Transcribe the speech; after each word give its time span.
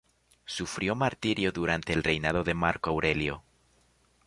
Sufrió 0.47 0.95
martirio 0.95 1.51
durante 1.51 1.93
el 1.93 2.01
reinado 2.03 2.43
de 2.43 2.55
Marco 2.55 2.89
Aurelio. 2.89 3.43